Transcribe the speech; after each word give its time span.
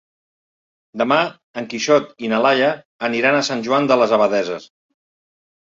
Demà 1.01 1.17
en 1.61 1.67
Quixot 1.73 2.09
i 2.27 2.31
na 2.33 2.39
Laia 2.45 2.71
aniran 3.11 3.39
a 3.41 3.45
Sant 3.51 3.63
Joan 3.69 3.89
de 3.93 3.99
les 4.03 4.17
Abadesses. 4.19 4.71